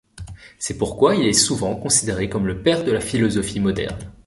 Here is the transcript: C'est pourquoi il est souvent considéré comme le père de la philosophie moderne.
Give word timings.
C'est 0.57 0.79
pourquoi 0.79 1.13
il 1.15 1.27
est 1.27 1.31
souvent 1.33 1.75
considéré 1.75 2.27
comme 2.27 2.47
le 2.47 2.63
père 2.63 2.83
de 2.83 2.91
la 2.91 3.01
philosophie 3.01 3.59
moderne. 3.59 4.11